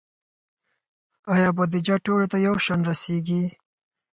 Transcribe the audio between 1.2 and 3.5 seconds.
آیا بودیجه ټولو ته یو شان رسیږي؟